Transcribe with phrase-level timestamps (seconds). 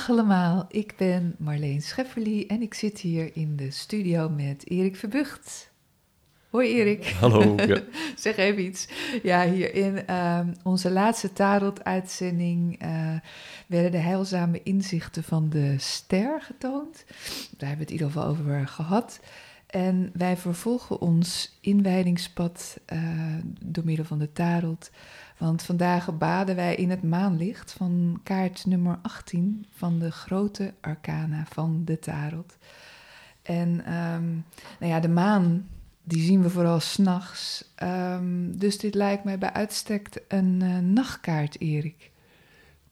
[0.00, 4.96] Dag allemaal, ik ben Marleen Schefferly en ik zit hier in de studio met Erik
[4.96, 5.70] Verbucht.
[6.50, 7.06] Hoi Erik.
[7.06, 7.54] Hallo.
[7.66, 7.82] Ja.
[8.16, 8.88] zeg even iets.
[9.22, 12.88] Ja, hier in ehm, onze laatste Tarot-uitzending uh,
[13.66, 17.04] werden de heilzame inzichten van de ster getoond.
[17.56, 19.20] Daar hebben we het in ieder geval over gehad.
[19.66, 23.00] En wij vervolgen ons inwijdingspad uh,
[23.64, 24.90] door middel van de tarot
[25.40, 31.44] want vandaag baden wij in het maanlicht van kaart nummer 18 van de grote arcana
[31.48, 32.56] van de tarot.
[33.42, 34.44] En um,
[34.78, 35.68] nou ja, de maan,
[36.02, 37.64] die zien we vooral s'nachts.
[37.82, 42.10] Um, dus dit lijkt mij bij uitstek een uh, nachtkaart, Erik.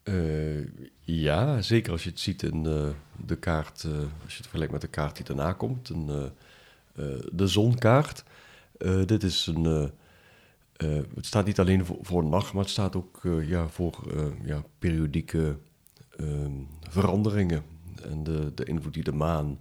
[0.04, 0.66] Uh,
[1.00, 2.88] ja, zeker als je het ziet in uh,
[3.26, 3.84] de kaart,
[4.24, 6.30] als je het vergelijkt met de kaart die daarna komt, een,
[7.32, 8.24] de zonkaart.
[9.06, 9.92] dit is een
[10.78, 14.04] uh, het staat niet alleen voor, voor nacht, maar het staat ook uh, ja, voor
[14.14, 15.58] uh, ja, periodieke
[16.16, 17.62] ehm, veranderingen.
[18.02, 19.60] En de, de invloed die de maan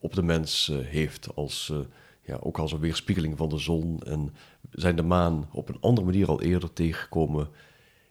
[0.00, 1.72] op de mens heeft, als,
[2.22, 4.02] ja, ook als een weerspiegeling van de zon.
[4.02, 4.34] En
[4.70, 7.48] zijn de maan op een andere manier al eerder tegengekomen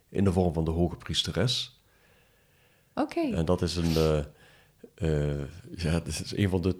[0.09, 1.81] in de vorm van de hoge priesteres.
[2.95, 3.19] Oké.
[3.19, 3.93] En dat is een,
[5.75, 6.75] ja, dat is een van de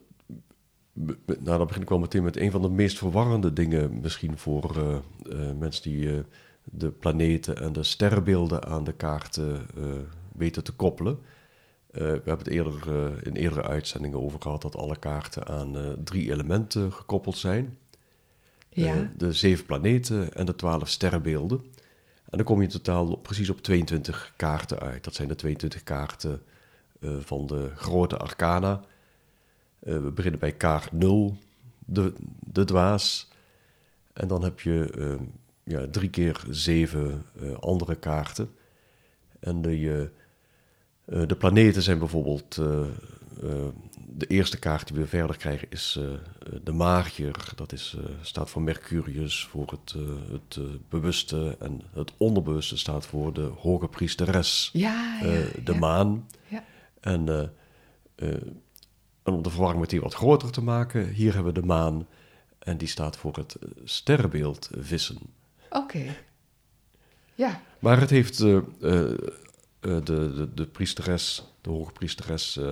[0.94, 4.76] nou, dan begin ik wel meteen met een van de meest verwarrende dingen, misschien voor
[4.78, 4.96] uh,
[5.40, 6.20] uh, mensen die uh,
[6.64, 9.66] de planeten en de sterrenbeelden aan de kaarten
[10.36, 11.20] weten te koppelen.
[11.92, 12.84] we hebben het eerder
[13.26, 17.78] in eerdere uitzendingen over gehad dat alle kaarten aan drie elementen gekoppeld zijn:
[18.70, 19.12] ja.
[19.18, 21.60] de zeven planeten en de twaalf sterrenbeelden.
[22.30, 25.04] En dan kom je in totaal precies op 22 kaarten uit.
[25.04, 26.42] Dat zijn de 22 kaarten
[27.00, 28.82] van de grote arcana
[29.84, 31.38] uh, we beginnen bij kaart 0,
[31.86, 33.30] de, de dwaas.
[34.14, 35.14] En dan heb je uh,
[35.64, 38.50] ja, drie keer zeven uh, andere kaarten.
[39.40, 40.10] En de,
[41.06, 42.56] de planeten zijn bijvoorbeeld.
[44.14, 46.00] de eerste kaart die we verder krijgen is
[46.64, 47.54] de magier.
[47.56, 49.96] Dat is, staat voor Mercurius, voor het,
[50.32, 50.60] het
[50.90, 51.56] bewuste.
[51.60, 54.70] En het onderbewuste staat voor de hoge priesteres.
[54.74, 56.28] Ja, ja, de maan.
[56.48, 56.64] Ja.
[57.00, 57.52] En
[59.24, 62.08] en om de verwarring meteen wat groter te maken, hier hebben we de maan.
[62.60, 65.18] En die staat voor het eh, sterrenbeeld vissen.
[65.70, 66.16] Oké.
[67.36, 67.62] Ja.
[67.80, 72.72] Maar het heeft uh, uh, de, de, de priesteres, de hoge priesteres, uh,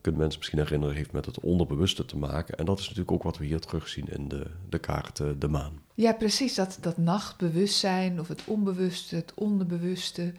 [0.00, 2.56] kunnen mensen misschien herinneren, heeft met het onderbewuste te maken.
[2.56, 5.82] En dat is natuurlijk ook wat we hier terugzien in de, de kaart De Maan.
[5.94, 6.54] Ja, precies.
[6.54, 10.32] Dat, dat nachtbewustzijn of het onbewuste, het onderbewuste.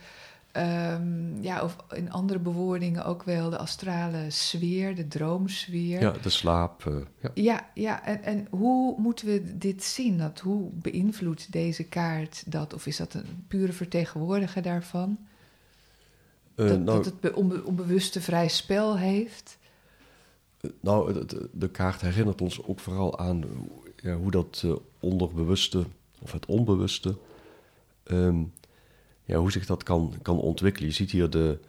[0.58, 6.02] Um, ja, of in andere bewoordingen ook wel de astrale sfeer, de droomsfeer.
[6.02, 6.86] Ja, de slaap.
[6.86, 8.06] Uh, ja, ja, ja.
[8.06, 10.18] En, en hoe moeten we dit zien?
[10.18, 12.74] Dat, hoe beïnvloedt deze kaart dat?
[12.74, 15.18] Of is dat een pure vertegenwoordiger daarvan?
[16.56, 19.58] Uh, dat, nou, dat, het onbe onbewuste vrij spel heeft?
[20.62, 23.44] Uh, nou, de, de, kaart herinnert ons ook vooral aan
[23.96, 24.66] ja, hoe dat
[25.00, 25.86] onderbewuste
[26.22, 27.18] of het onbewuste...
[28.04, 28.52] Um,
[29.32, 30.90] ja, hoe zich dat kan, kan ontwikkelen.
[30.90, 31.60] Je ziet hier de,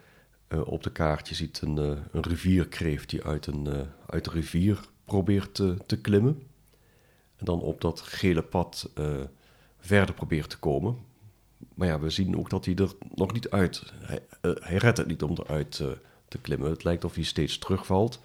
[0.49, 4.23] uh, op de kaart, je ziet een, uh, een rivierkreeft die uit, een, uh, uit
[4.23, 6.43] de rivier probeert te, te klimmen.
[7.35, 8.89] En dan op dat gele pad
[9.79, 10.97] verder probeert te komen.
[11.73, 13.93] Maar ja, we zien ook dat hij er nog niet uit...
[13.99, 15.75] Hij, hij redt het niet om eruit
[16.27, 16.69] te klimmen.
[16.69, 18.19] Het lijkt of hij steeds terugvalt.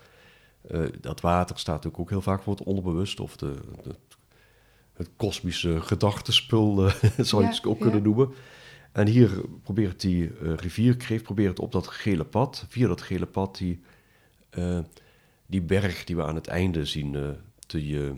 [1.00, 3.20] dat water staat natuurlijk ook heel vaak voor het onderbewust...
[3.20, 3.94] of de, de
[4.92, 8.34] het kosmische gedachtenspul, zou je het ook kunnen noemen.
[8.98, 13.56] En hier probeert die uh, rivierkreeft probeert op dat gele pad, via dat gele pad,
[13.56, 13.80] die,
[14.58, 14.78] uh,
[15.46, 17.28] die berg die we aan het einde zien uh,
[17.66, 18.14] te,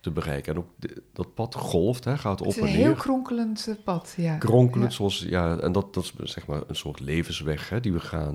[0.00, 0.54] te bereiken.
[0.54, 0.70] En ook
[1.12, 2.62] dat pad golft, hè, gaat op en neer.
[2.62, 4.36] Het is een heel kronkelend pad, ja.
[4.36, 8.00] Kronkelend, zoals, ja, en dat, dat is zeg maar een soort levensweg hè, die we
[8.00, 8.34] gaan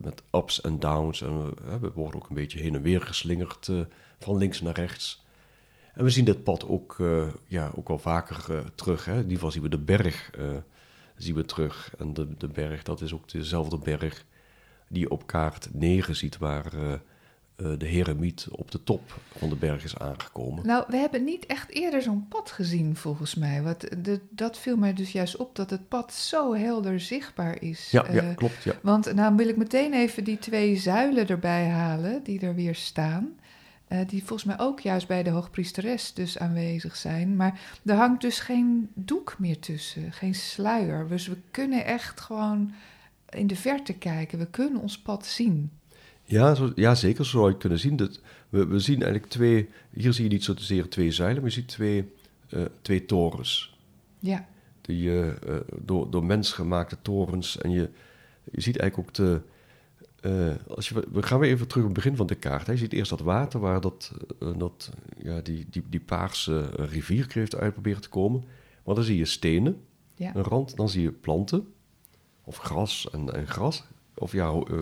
[0.00, 1.22] met ups en downs.
[1.22, 1.44] En
[1.80, 3.70] we worden ook een beetje heen en weer geslingerd
[4.18, 5.24] van links naar rechts.
[5.94, 6.96] En we zien dit pad ook,
[7.46, 9.04] ja, ook wel vaker terug.
[9.04, 9.12] Hè.
[9.12, 10.30] In ieder geval zien we de berg
[11.16, 11.94] zien we terug.
[11.98, 14.24] En de, de berg, dat is ook dezelfde berg
[14.88, 16.98] die je op kaart 9 ziet, waar uh,
[17.78, 20.66] de heremiet op de top van de berg is aangekomen.
[20.66, 23.62] Nou, we hebben niet echt eerder zo'n pad gezien, volgens mij.
[23.62, 27.90] Wat, de, dat viel mij dus juist op, dat het pad zo helder zichtbaar is.
[27.90, 28.62] Ja, ja klopt.
[28.62, 28.72] Ja.
[28.82, 33.38] Want nou wil ik meteen even die twee zuilen erbij halen, die er weer staan.
[33.88, 37.36] Uh, die volgens mij ook juist bij de hoogpriesteres dus aanwezig zijn.
[37.36, 41.08] Maar er hangt dus geen doek meer tussen, geen sluier.
[41.08, 42.72] Dus we kunnen echt gewoon
[43.28, 44.38] in de verte kijken.
[44.38, 45.70] We kunnen ons pad zien.
[46.24, 47.96] Ja, zo, ja zeker zo zou je kunnen zien.
[47.96, 49.68] Dat we, we zien eigenlijk twee...
[49.90, 52.12] Hier zie je niet zozeer twee zuilen, maar je ziet twee,
[52.48, 53.78] uh, twee torens.
[54.18, 54.46] Ja.
[54.80, 55.32] Die, uh,
[55.80, 57.58] door, door mensgemaakte torens.
[57.58, 57.90] En je,
[58.50, 59.40] je ziet eigenlijk ook de
[60.26, 62.66] uh, als je, we gaan weer even terug op het begin van de kaart.
[62.66, 62.72] Hè.
[62.72, 67.56] Je ziet eerst dat water waar dat, uh, dat, ja, die, die, die paarse rivierkreeft
[67.56, 68.44] uit proberen te komen.
[68.84, 69.80] Maar dan zie je stenen,
[70.14, 70.34] ja.
[70.34, 70.76] een rand.
[70.76, 71.72] Dan zie je planten,
[72.44, 73.84] of gras en, en gras.
[74.14, 74.80] Of ja, uh,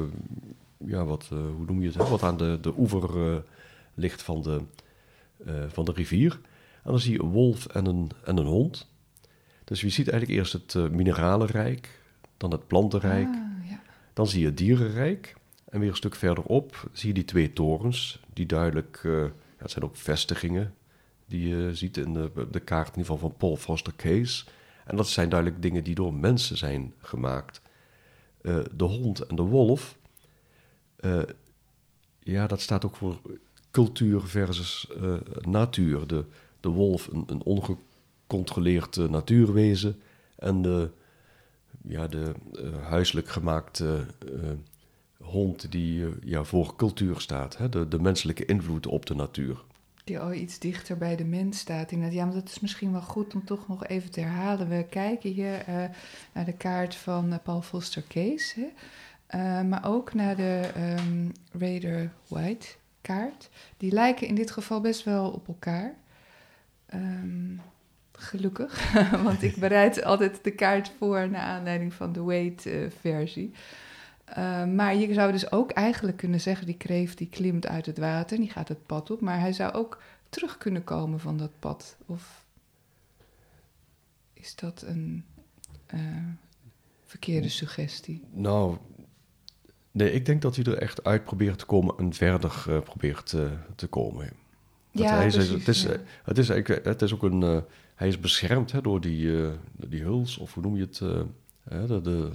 [0.77, 1.97] ja wat, hoe noem je het?
[1.97, 2.09] Hè?
[2.09, 3.43] Wat aan de, de oever
[3.94, 4.61] ligt van de,
[5.69, 6.41] van de rivier.
[6.85, 8.91] En dan zie je een wolf en een, en een hond.
[9.65, 12.00] Dus je ziet eigenlijk eerst het mineralenrijk,
[12.37, 13.29] dan het plantenrijk.
[13.29, 13.51] Ah.
[14.12, 15.35] Dan zie je het dierenrijk.
[15.69, 19.70] En weer een stuk verderop zie je die twee torens, die duidelijk, uh, ja, het
[19.70, 20.75] zijn ook vestigingen
[21.26, 24.44] die je ziet in de, de kaart in ieder geval van Paul Foster Case.
[24.85, 27.61] En dat zijn duidelijk dingen die door mensen zijn gemaakt.
[28.43, 29.99] Uh, de hond en de wolf,
[31.00, 31.23] uh,
[32.19, 33.20] ja, dat staat ook voor
[33.70, 34.88] cultuur versus
[35.41, 36.06] natuur.
[36.06, 36.25] De,
[36.61, 40.00] de wolf, een, een ongecontroleerd natuurwezen,
[40.37, 40.91] en de
[41.84, 44.50] ja, de uh, huiselijk gemaakte uh,
[45.17, 47.56] hond die uh, ja, voor cultuur staat.
[47.56, 47.69] Hè?
[47.69, 49.64] De, de menselijke invloed op de natuur.
[50.05, 51.90] Die al iets dichter bij de mens staat.
[51.90, 54.69] Ja, maar dat is misschien wel goed om toch nog even te herhalen.
[54.69, 55.64] We kijken hier
[56.32, 58.70] naar de kaart van Paul Foster Case.
[59.26, 59.64] Hè?
[59.64, 62.67] maar ook naar de um, Raider White
[63.00, 63.50] kaart.
[63.76, 65.94] Die lijken in dit geval best wel op elkaar.
[66.94, 67.61] Um,
[68.22, 68.92] gelukkig.
[69.24, 73.52] Want ik bereid altijd de kaart voor naar aanleiding van de weight-versie.
[74.38, 77.98] Uh, maar je zou dus ook eigenlijk kunnen zeggen: die kreeft die klimt uit het
[77.98, 79.20] water, die gaat het pad op.
[79.20, 81.96] Maar hij zou ook terug kunnen komen van dat pad.
[82.06, 82.44] Of
[84.32, 85.24] is dat een
[85.94, 86.00] uh,
[87.04, 88.24] verkeerde suggestie?
[88.30, 88.76] Nou,
[89.90, 93.26] nee, ik denk dat hij er echt uit probeert te komen en verder uh, probeert
[93.76, 94.32] te komen.
[94.92, 95.96] Dat ja, hij, precies, het, is, ja.
[96.22, 97.64] het, is, het is ook een
[97.94, 101.00] hij is beschermd hè, door die, uh, die huls, of hoe noem je het?
[101.00, 101.21] Uh,
[101.87, 102.31] de, de,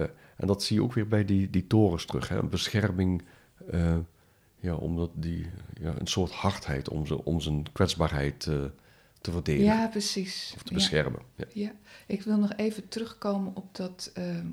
[0.00, 0.06] uh,
[0.36, 2.28] en dat zie je ook weer bij die, die torens terug.
[2.28, 3.22] Hè, een bescherming,
[4.60, 5.46] ja, omdat die,
[5.80, 8.40] ja, een soort hardheid om, ze, om zijn kwetsbaarheid
[9.20, 9.76] te verdedigen.
[9.76, 10.52] Ja, precies.
[10.54, 11.20] Of te beschermen.
[11.34, 11.62] Ja, ja.
[11.62, 11.72] ja.
[12.06, 14.10] ik wil nog even terugkomen op, dat,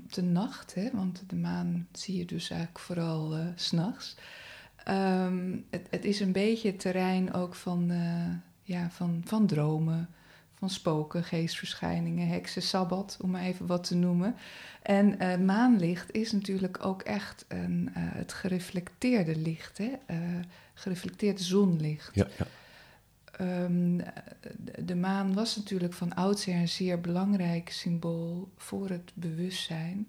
[0.10, 4.16] de nacht, hè, want de maan zie je dus eigenlijk vooral s s'nachts.
[4.88, 7.92] Um, het, het, is een beetje het terrein ook van,
[8.64, 10.10] ja, van, van dromen,
[10.60, 14.36] van spoken, geestverschijningen, heksen, sabbat, om maar even wat te noemen.
[14.82, 19.92] En uh, maanlicht is natuurlijk ook echt een, uh, het gereflecteerde licht, hè?
[20.10, 20.18] Uh,
[20.74, 22.16] gereflecteerd zonlicht.
[22.16, 22.46] Ja, ja.
[23.42, 30.08] Um, de, de maan was natuurlijk van oudsher een zeer belangrijk symbool voor het bewustzijn.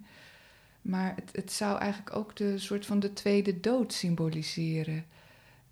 [0.83, 5.05] Maar het, het zou eigenlijk ook de soort van de tweede dood symboliseren.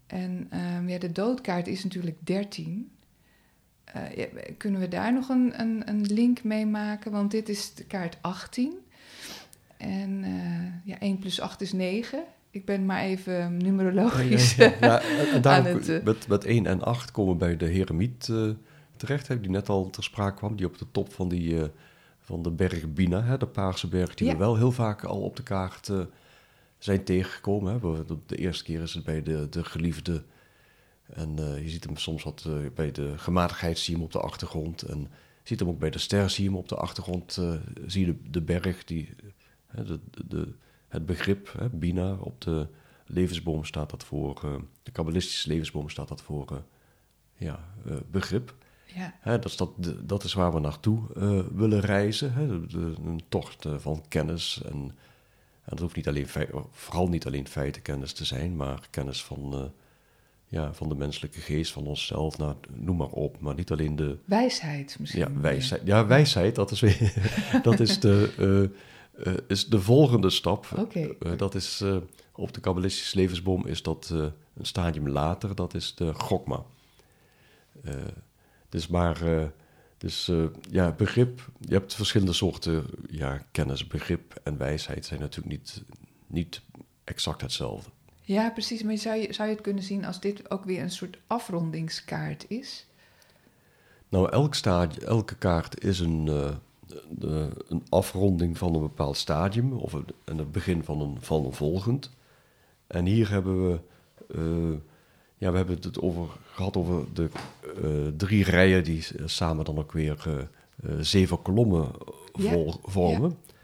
[0.07, 2.91] En um, ja, de doodkaart is natuurlijk 13.
[3.97, 4.25] Uh,
[4.57, 7.13] kunnen we daar nog een, een, een, link mee maken?
[7.13, 8.73] Want dit is de kaart 18.
[9.77, 12.25] En uh, ja, 1 plus 8 is 9.
[12.51, 15.01] Ik ben maar even numerologisch ja, ja, ja.
[15.35, 18.33] en daarom het, met, met 1 en 8 komen we bij de Heremiet
[18.97, 20.57] terecht, hè, die net al ter sprake kwam.
[20.57, 21.57] Die op de top van, die,
[22.21, 25.37] van de berg Bina, hè, de Paarse berg, die we wel heel vaak al op
[25.37, 25.91] de kaart
[26.79, 27.73] zijn tegengekomen.
[27.73, 28.05] Hè.
[28.27, 30.23] De eerste keer is het bij de, de geliefde
[31.15, 34.13] en uh, je ziet hem soms wat uh, bij de gematigheid zie je hem op
[34.13, 34.83] de achtergrond.
[34.83, 35.09] En je
[35.43, 37.37] ziet hem ook bij de ster zie je hem op de achtergrond.
[37.41, 37.55] Uh,
[37.87, 39.15] zie je de, de berg, die,
[39.71, 40.55] de, de,
[40.89, 42.69] het begrip, hè, Bina, op de
[43.07, 44.63] levensboom staat dat voor.
[44.83, 46.63] de kabbalistische levensboom staat dat voor
[47.37, 47.65] ja,
[48.11, 48.55] begrip.
[48.95, 49.15] Ja.
[49.25, 49.71] Dat, is dat,
[50.03, 51.01] dat is waar we naartoe
[51.55, 52.69] willen reizen.
[52.69, 54.63] De, een tocht van kennis.
[54.65, 54.75] En,
[55.63, 56.27] en dat hoeft niet alleen,
[56.71, 59.73] vooral niet alleen feitenkennis te zijn, maar kennis van
[60.49, 63.41] ja, van de menselijke geest, van onszelf, nou, noem maar op.
[63.41, 64.19] Maar niet alleen de...
[64.25, 65.21] Wijsheid misschien.
[65.21, 67.13] Ja, wijsheid, ja, wijsheid dat is, weer,
[67.63, 70.67] dat is, de, uh, uh, is de volgende stap.
[70.77, 71.17] Okay.
[71.21, 71.85] Uh, dat is,
[72.33, 76.63] op de kabbalistische levensboom is dat een stadium later, dat is de gokma.
[78.69, 79.19] dus maar,
[79.99, 80.31] dus
[80.71, 85.83] ja, begrip, je hebt verschillende soorten ja, kennis, begrip en wijsheid zijn natuurlijk niet,
[86.27, 86.63] niet
[87.05, 87.91] exact hetzelfde.
[88.29, 88.83] Ja, precies.
[88.83, 92.45] Maar zou je, zou je het kunnen zien als dit ook weer een soort afrondingskaart
[92.49, 92.87] is?
[94.09, 96.51] Nou, elk stadium, elke kaart is een, uh,
[97.09, 101.53] de, een afronding van een bepaald stadium of een, het begin van een, van een
[101.53, 102.11] volgend.
[102.87, 103.81] En hier hebben we,
[104.29, 104.79] uh,
[105.37, 107.31] ja, we hebben het over, gehad over de
[107.85, 110.49] uh, drie rijen die samen dan ook weer
[111.01, 111.91] zeven kolommen
[112.33, 112.75] vol, ja.
[112.83, 113.31] vormen.
[113.31, 113.55] Ja.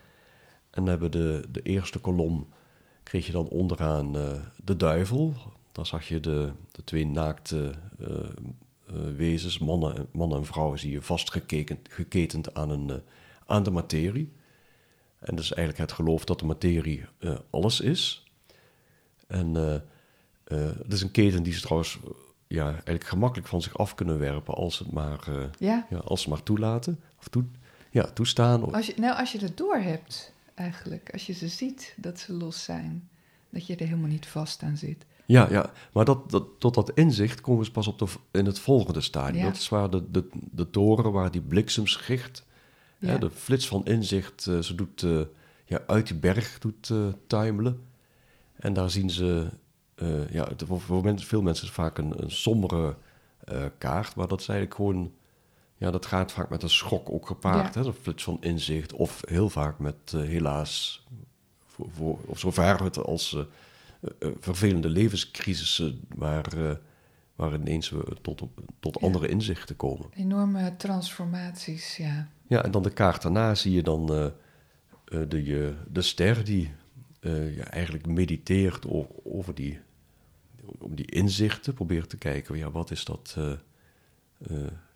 [0.71, 2.47] En dan hebben de, de eerste kolom
[3.05, 4.13] kreeg je dan onderaan
[4.65, 5.35] de duivel.
[5.73, 8.09] Daar zag je de, de twee naakte uh,
[9.17, 13.03] wezens, mannen, mannen en vrouwen, zie je vastgeketend geketend aan, een,
[13.47, 14.33] aan de materie.
[15.19, 17.05] En dat is eigenlijk het geloof dat de materie
[17.51, 18.25] alles is.
[19.27, 19.55] En
[20.45, 21.99] het is een keten die ze trouwens
[22.47, 25.87] ja, eigenlijk gemakkelijk van zich af kunnen werpen als ze het maar, ja.
[25.91, 25.99] ja.
[25.99, 27.01] als ze maar toelaten.
[27.19, 27.45] Of toe,
[27.91, 28.73] ja, toestaan.
[28.75, 31.13] Als je, nou, als je het door hebt, eigenlijk.
[31.13, 33.09] Als je ze ziet dat ze los zijn.
[33.51, 35.07] Dat je er helemaal niet vast aan zit.
[35.27, 35.73] Ja, ja.
[35.93, 39.45] maar dat, dat, tot dat inzicht komen we pas op de, in het volgende stadium.
[39.45, 42.45] Dat is waar de, de, de toren, waar die bliksemschicht,
[42.99, 43.09] ja.
[43.09, 45.21] hè, de flits van inzicht, uh, ze doet uh,
[45.65, 47.81] ja, uit die berg doet uh, tuimelen.
[48.57, 49.49] En daar zien ze,
[50.31, 52.97] ja, voor, veel mensen is het vaak een, een sombere
[53.79, 55.13] kaart, maar dat is eigenlijk gewoon,
[55.77, 57.75] ja, dat gaat vaak met een schok ook gepaard.
[57.75, 57.81] Ja.
[57.81, 61.05] Hè, een flits van inzicht, of heel vaak met helaas,
[61.67, 63.43] voor, voor, of zo het als uh,
[64.41, 66.79] vervelende levenscrisissen waar,
[67.37, 68.43] waar ineens we tot,
[68.81, 69.07] tot ja.
[69.07, 70.07] andere inzichten komen.
[70.15, 72.29] Enorme transformaties, ja.
[72.47, 74.07] Ja, en dan de kaart daarna zie je dan
[75.29, 76.73] de, de ster die
[77.55, 79.81] ja, eigenlijk mediteert over, over die,
[80.79, 83.37] om die inzichten, probeert te kijken, ja, wat is dat,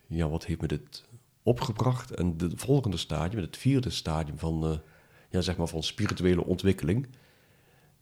[0.09, 1.05] ja, wat heeft me dit
[1.43, 2.11] opgebracht?
[2.11, 4.81] En de volgende stadium, het vierde stadium van,
[5.31, 7.07] ja, zeg maar van spirituele ontwikkeling,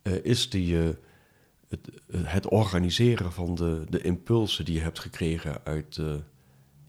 [0.03, 0.89] uh, is die, uh,
[2.11, 5.99] het, organiseren van de, de impulsen die je hebt gekregen uit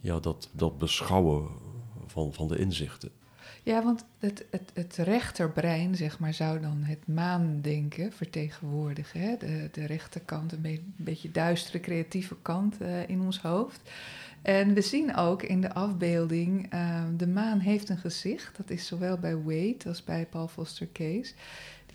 [0.00, 1.48] ja, dat, dat beschouwen
[2.06, 3.10] van, van de inzichten.
[3.62, 9.20] Ja, want het, het, het rechterbrein, zeg maar, zou dan het maandenken vertegenwoordigen.
[9.20, 9.36] Hè?
[9.36, 13.90] De, de rechterkant, een, een beetje duistere, creatieve kant in ons hoofd.
[14.42, 16.70] En we zien ook in de afbeelding,
[17.16, 18.56] de maan heeft een gezicht.
[18.56, 21.34] Dat is zowel bij Wade als bij Paul Foster Case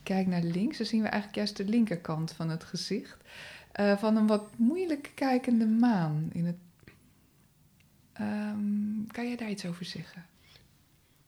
[0.03, 3.17] kijk naar links, dan zien we eigenlijk juist de linkerkant van het gezicht.
[3.79, 6.29] Uh, van een wat moeilijk kijkende maan.
[6.33, 6.55] In het,
[8.21, 10.25] um, kan jij daar iets over zeggen?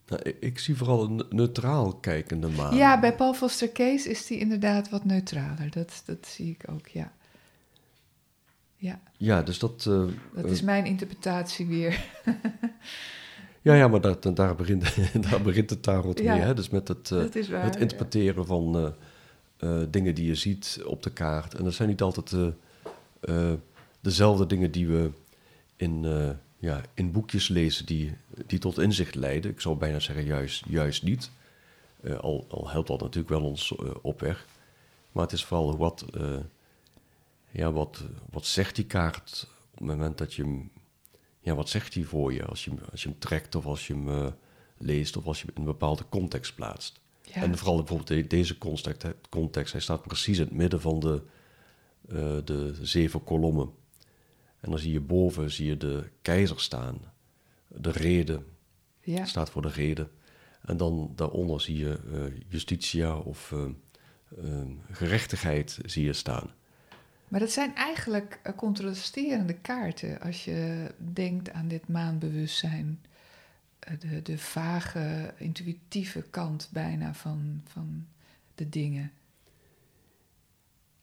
[0.07, 2.75] Nou, ik, ik, zie vooral een neutraal kijkende maan.
[2.75, 5.71] Ja, bij Paul Foster Case is die inderdaad wat neutraler.
[5.71, 7.13] Dat, dat zie ik ook, ja.
[8.85, 9.85] Ja, ja dus dat...
[9.87, 10.03] Uh,
[10.35, 12.03] dat is mijn interpretatie weer.
[13.61, 14.95] Ja, ja maar dat, daar, begint,
[15.29, 16.43] daar begint het tarot ja, mee.
[16.43, 16.53] Hè?
[16.53, 17.19] Dus met het, uh,
[17.61, 18.47] het interpreteren ja.
[18.47, 18.93] van
[19.63, 21.53] uh, dingen die je ziet op de kaart.
[21.53, 22.53] En dat zijn niet altijd
[23.99, 25.11] dezelfde dingen die we
[25.75, 26.05] in,
[26.57, 28.13] ja, in boekjes lezen die,
[28.45, 29.51] die tot inzicht leiden.
[29.51, 31.29] Ik zou bijna zeggen juist, juist niet.
[32.21, 34.45] al, al helpt dat natuurlijk wel ons op weg.
[35.11, 36.05] Maar het is vooral wat,
[37.55, 40.71] ja, wat, wat zegt die kaart op het moment dat je hem
[41.45, 43.93] ja, wat zegt hij voor je als je, als je hem trekt of als je
[43.93, 44.27] hem uh,
[44.77, 46.99] leest of als je hem in een bepaalde context plaatst.
[47.21, 47.41] Ja.
[47.41, 51.21] En vooral bijvoorbeeld deze context, context, hij staat precies in het midden van de,
[52.07, 53.71] uh, de zeven kolommen.
[54.59, 56.99] En dan zie je boven zie je de keizer staan,
[57.67, 58.45] de reden,
[59.01, 59.25] ja.
[59.25, 60.11] staat voor de reden.
[60.61, 63.53] En dan daaronder zie je uh, justitia of
[64.91, 66.53] gerechtigheid zie je staan.
[67.35, 73.05] Maar dat zijn eigenlijk eh, contrasterende kaarten als je denkt aan dit maanbewustzijn.
[73.79, 78.07] Eh, de, de vage, intuïtieve kant bijna van, van
[78.55, 79.11] de dingen.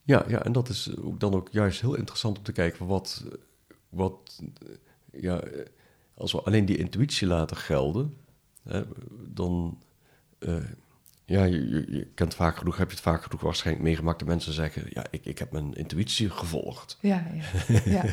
[0.02, 3.24] Ja, ja, en dat is ook dan ook juist heel interessant om te kijken wat,
[3.88, 4.42] wat
[5.10, 5.42] ja,
[6.14, 8.16] als we alleen die intuïtie laten gelden,
[8.62, 8.82] hè,
[9.28, 9.78] dan,
[11.24, 14.52] ja, je, je, kent vaak genoeg, heb je het vaak genoeg waarschijnlijk meegemaakt dat mensen
[14.52, 16.98] zeggen, ja, ik, ik heb mijn intuïtie gevolgd.
[17.00, 17.80] Ja, ja.
[17.84, 18.04] ja, ja.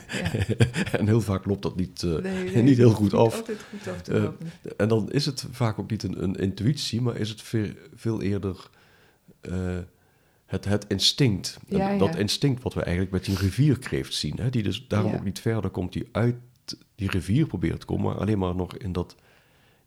[1.00, 3.36] en heel vaak loopt dat niet, uh, nee, nee, niet heel goed af.
[3.36, 7.02] Altijd goed af te uh, en dan is het vaak ook niet een, een intuïtie,
[7.02, 8.70] maar is het veel, veel eerder
[9.42, 9.78] uh,
[10.46, 11.60] het, het instinct.
[11.68, 15.24] Ja, dat instinct wat we eigenlijk met die rivierkreeft zien, hè, die dus daarom ook
[15.24, 16.36] niet verder komt, die uit
[16.96, 19.16] die rivier probeert te komen, maar alleen maar nog in dat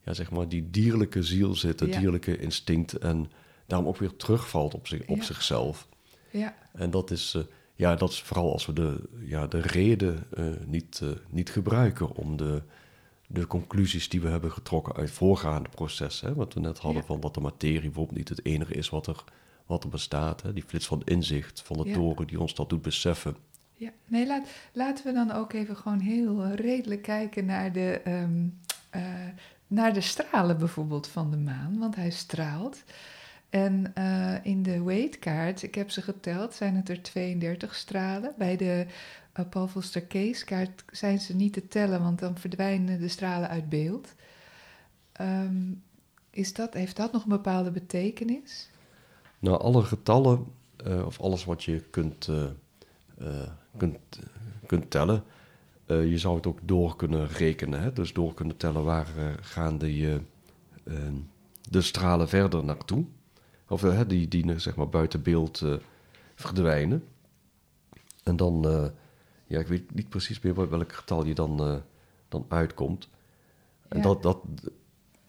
[0.05, 2.99] ja, zeg maar, die dierlijke ziel zit, het dierlijke instinct.
[2.99, 3.31] En
[3.67, 5.89] daarom ook weer terugvalt op, zich, op zichzelf.
[6.31, 6.55] Ja.
[6.73, 7.43] En dat is, uh,
[7.75, 12.17] ja, dat is vooral als we de, ja, de reden uh, niet, uh, niet gebruiken
[12.17, 12.63] om de,
[13.27, 16.29] de conclusies die we hebben getrokken uit voorgaande processen.
[16.29, 19.07] Hè, wat we net hadden van dat de materie bijvoorbeeld niet het enige is wat
[19.07, 19.25] er
[19.67, 20.43] wat er bestaat.
[20.43, 20.53] Hè?
[20.53, 23.37] Die flits van inzicht van de toren die ons dat doet beseffen.
[23.75, 28.01] Ja, nee, laat, laten we dan ook even gewoon heel eh, redelijk kijken naar de,
[28.05, 28.47] ehm,
[28.91, 29.03] eh,
[29.73, 32.83] naar de stralen bijvoorbeeld van de maan, want hij straalt.
[33.51, 38.35] En eh, in de weightkaart, ik heb ze geteld, zijn het er 32 stralen.
[38.39, 38.87] Bij de
[39.39, 39.69] uh, Paul
[40.45, 44.15] kaart zijn ze niet te tellen, want dan verdwijnen de stralen uit beeld.
[45.13, 45.73] Ehm,
[46.31, 48.71] is dat, heeft dat nog een bepaalde betekenis?
[49.39, 52.29] Nou, alle getallen, eh, of alles wat je kunt,
[53.77, 54.19] kunt,
[54.67, 55.25] kunt tellen,
[55.93, 57.83] eh, je zou het ook door kunnen rekenen.
[57.83, 57.93] Hè?
[57.93, 60.15] Dus door kunnen tellen waar eh, gaan de, eh,
[60.85, 61.13] eh,
[61.71, 63.05] de stralen verder naartoe.
[63.69, 65.63] Of die, die zeg maar buiten beeld
[66.35, 67.05] verdwijnen.
[68.23, 68.63] En dan,
[69.47, 71.83] ja, ik weet niet precies meer wel- welk getal je dan,
[72.29, 73.09] dan uitkomt.
[73.89, 74.03] En Ja.
[74.03, 74.39] dat, dat,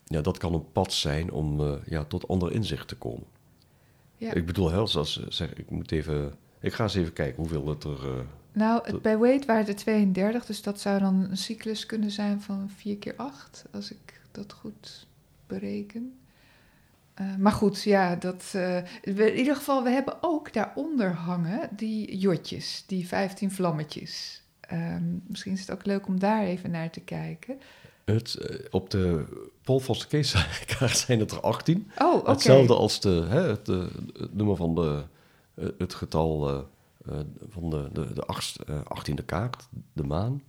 [0.04, 3.28] ja, dat kan een pad zijn om ja, tot ander inzicht te komen.
[4.18, 4.34] Ja.
[4.34, 6.34] Ik bedoel, heel zoals eh, zeg, ik moet even.
[6.60, 8.26] Ik ga eens even kijken hoeveel het er.
[8.54, 12.42] Nou, het, bij weight waren er 32, dus dat zou dan een cyclus kunnen zijn
[12.42, 15.08] van 4 keer 8, als ik dat goed
[15.48, 16.18] bereken.
[17.14, 21.70] Eh, maar goed, ja, dat, eh, we- in ieder geval, we hebben ook daaronder hangen
[21.72, 24.42] die jotjes, die 15 vlammetjes.
[24.60, 27.58] Ehm, misschien is het ook leuk om daar even naar te kijken.
[28.06, 29.24] het, eh, op de
[29.64, 30.46] Paul Foster Case
[30.80, 31.92] kaart zijn het er 18.
[31.98, 32.30] Oh, oké.
[32.32, 35.04] Hetzelfde als de, hè, het, het nummer van de,
[35.78, 36.66] het getal
[37.10, 37.20] eh,
[37.50, 40.42] van de, de, de achtst- eh, 18e kaart, de maan.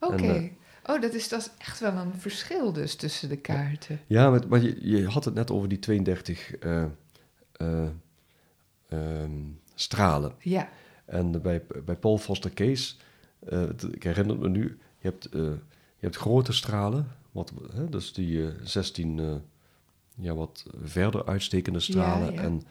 [0.00, 0.26] Oké.
[0.26, 0.50] eh,
[0.86, 4.00] oh, dat is, dat is echt wel een verschil dus tussen de kaarten.
[4.06, 6.84] Ja, maar, maar je, je had het net over die 32 eh,
[7.52, 7.88] eh,
[8.88, 9.32] ehm,
[9.74, 10.34] stralen.
[10.38, 10.68] Ja,
[11.04, 12.94] En bij, bij Paul Foster Case,
[13.90, 18.52] ik herinner me nu, je hebt, je hebt grote stralen, wat, hè, dus die eh,
[18.62, 19.34] 16 eh,
[20.14, 22.40] ja, wat verder uitstekende stralen ja.
[22.40, 22.62] En,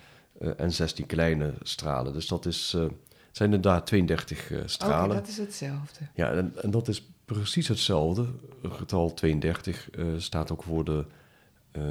[0.57, 2.13] en 16 kleine stralen.
[2.13, 5.15] Dus dat is, eh, het zijn inderdaad 32 eh, oké, stralen.
[5.15, 5.99] dat is hetzelfde.
[6.13, 8.25] Ja, en, en dat is precies hetzelfde.
[8.61, 11.05] Het getal 32 eh, staat ook voor de.
[11.71, 11.83] eh,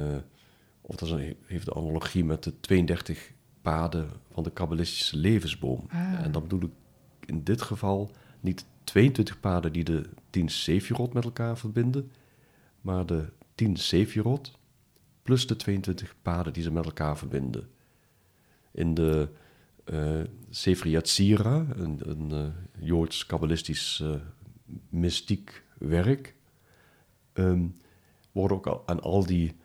[0.81, 3.31] of dat een, heeft de analogie met de 32
[3.61, 5.85] paden van de kabbalistische levensboom.
[5.89, 6.13] Ah.
[6.23, 6.71] En dan bedoel ik
[7.25, 12.11] in dit geval niet 22 paden die de 10 Sefirot met elkaar verbinden,
[12.81, 14.51] maar de 10 Sefirot
[15.23, 17.69] plus de 22 paden die ze met elkaar verbinden.
[18.71, 19.29] In de
[19.83, 24.15] eh Sefer Yatzira, een, een eh, Joods-kabbalistisch eh,
[24.89, 26.35] mystiek werk,
[27.33, 27.65] ehm,
[28.31, 29.55] worden ook al, aan al die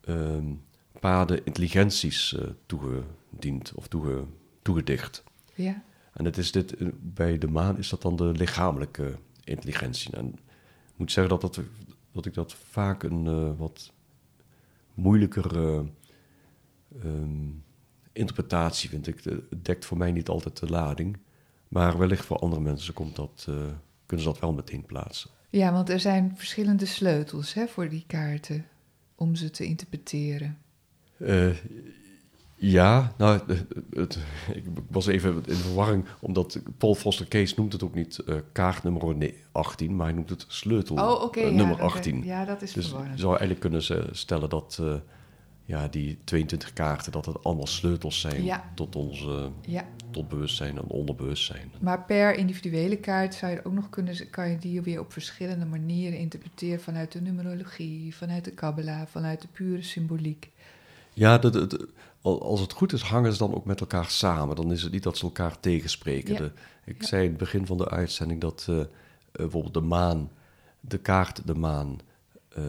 [0.00, 0.52] ehm,
[1.00, 4.24] paden intelligenties eh, toegediend of toege,
[4.62, 5.24] toegedicht.
[5.54, 5.82] Ja.
[6.12, 10.16] En het is dit, eh, bij de maan is dat dan de lichamelijke intelligentie.
[10.16, 11.64] En ik moet zeggen dat, dat,
[12.12, 13.92] dat ik dat vaak een eh, wat
[14.94, 15.54] moeilijker
[17.02, 17.48] ehm,
[18.20, 19.06] interpretatie vind.
[19.06, 21.16] Ik, het dekt voor mij niet altijd de lading.
[21.68, 23.54] Maar wellicht voor andere mensen komt dat, eh,
[24.06, 25.30] kunnen ze dat wel meteen plaatsen.
[25.50, 28.66] Ja, want er zijn verschillende sleutels hè, voor die kaarten
[29.14, 30.58] om ze te interpreteren.
[31.16, 31.48] Eh,
[32.54, 33.40] ja, nou,
[33.90, 34.18] het,
[34.54, 38.82] ik was even in verwarring, omdat Paul Foster Case noemt het ook niet eh, kaart
[38.82, 41.82] nummer nee, 18, maar hij noemt het sleutel Oh, ja, nummer oké.
[41.82, 42.24] 18.
[42.24, 43.20] Ja, dat is dus je verwarrend.
[43.20, 44.82] zou eigenlijk kunnen stellen dat
[45.70, 48.70] ja, die 22 kaarten, dat het allemaal sleutels zijn Ja.
[48.74, 49.26] tot ons
[49.66, 51.70] Ja, tot bewustzijn en onderbewustzijn.
[51.80, 55.64] maar per individuele kaart zou je ook nog kunnen, kan je die weer op verschillende
[55.64, 60.50] manieren interpreteren vanuit de numerologie, vanuit de kabbala, vanuit de pure symboliek.
[61.12, 61.86] Ja, dat, dat-
[62.20, 64.56] al- als het goed is, hangen ze dan ook met elkaar samen.
[64.56, 66.32] Dan is het niet dat ze elkaar tegenspreken.
[66.32, 66.38] Ja.
[66.40, 66.50] De,
[66.84, 68.86] ik zei in het begin van de uitzending dat eh, eh,
[69.32, 70.30] bijvoorbeeld de maan,
[70.80, 71.98] de kaart de maan,
[72.48, 72.62] eh,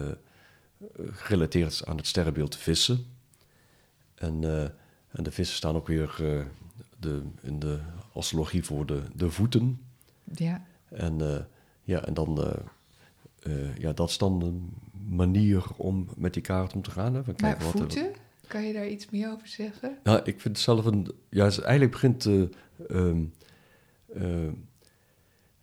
[1.10, 3.04] gerelateerd aan het sterrenbeeld vissen.
[4.14, 4.62] En, eh,
[5.10, 6.44] en de vissen staan ook weer eh,
[6.98, 7.80] de, in de
[8.12, 9.80] astrologie voor de, de voeten.
[10.34, 11.44] Ja, En, eh,
[11.82, 12.54] ja, en dan,
[13.78, 14.74] ja, dat is dan een
[15.08, 17.14] manier om met die kaart om te gaan.
[17.14, 17.24] Hè?
[17.24, 18.12] Van maar wat er- voeten,
[18.46, 19.98] kan je daar iets meer over zeggen?
[20.02, 21.12] nou, ik vind het zelf een.
[21.28, 22.48] Ja, eigenlijk begint de,
[22.88, 23.24] ehm,
[24.14, 24.48] eh,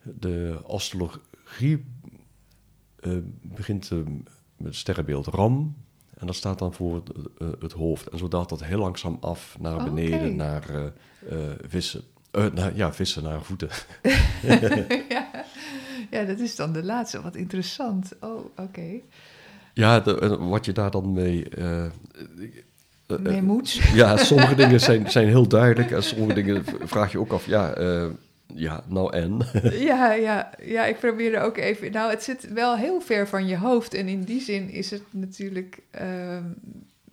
[0.01, 1.85] de astrologie
[3.41, 4.07] begint eh, het
[4.69, 5.75] sterrenbeeld Ram.
[6.17, 8.07] En dat staat dan voor het, eh, het hoofd.
[8.07, 10.85] En zo daalt dat heel langzaam af naar Oh, beneden, naar eh,
[11.29, 12.01] eh, vissen.
[12.31, 13.69] Eh, naar, ja, vissen naar voeten.
[15.09, 15.29] ja.
[16.11, 17.21] ja, dat is dan de laatste.
[17.21, 18.11] Wat interessant.
[18.19, 18.99] Oh, oké.
[19.73, 21.47] Ja, de- wat je daar dan mee.
[23.41, 23.71] moet.
[23.73, 27.73] Ja, sommige dingen zijn, zijn heel duidelijk en sommige dingen vraag je ook af, ja,
[28.55, 29.37] ja nou en?
[29.89, 31.91] Ja, ja, ja, ik probeer er ook even.
[31.91, 33.93] Nou, het zit wel heel ver van je hoofd.
[33.93, 35.79] En in die zin is het natuurlijk.
[35.91, 36.43] ehm,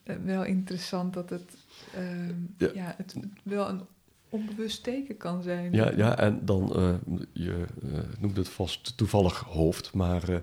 [0.02, 1.50] eh, wel interessant dat het,
[1.94, 2.70] ehm, Ja.
[2.74, 2.94] ja.
[2.96, 3.80] het wel een
[4.28, 5.72] onbewust teken kan zijn.
[5.72, 6.94] Ja, ja en dan, eh,
[7.32, 10.42] je eh, noemt het vast toevallig hoofd, maar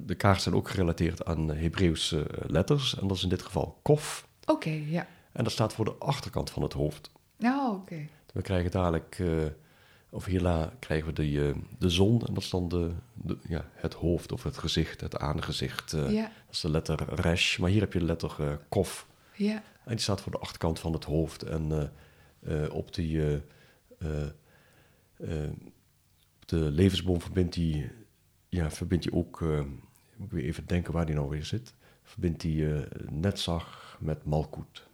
[0.00, 2.98] de kaarten zijn ook gerelateerd aan Hebreeuwse letters.
[2.98, 4.28] En dat is in dit geval kof.
[4.46, 5.06] Oké, ja.
[5.32, 7.10] En dat staat voor de achterkant van het hoofd.
[7.36, 8.06] Nou, oké.
[8.32, 9.18] We krijgen dadelijk,
[10.10, 12.26] of hierna krijgen we de, eh, de zon.
[12.26, 15.92] En dat is dan de, de- ja, het hoofd of het gezicht, het aangezicht.
[15.92, 17.58] eh, Ja, Dat is de letter resh.
[17.58, 19.06] Maar hier heb je de letter eh, kof.
[19.36, 21.42] ja, En die staat voor de achterkant van het hoofd.
[21.42, 21.90] En
[22.70, 23.42] op die
[26.40, 27.90] op de levensboom verbindt die,
[28.48, 29.40] ja, verbindt die ook,
[30.16, 32.66] moet ik weer even denken waar die nou weer zit, verbindt die
[33.10, 34.86] netzag met malkoet.